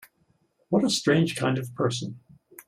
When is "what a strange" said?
0.69-1.35